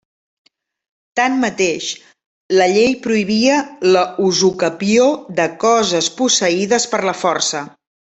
[1.19, 1.89] Tanmateix
[2.59, 3.57] la llei prohibia
[3.95, 5.05] la usucapió
[5.41, 7.63] de coses posseïdes per la força.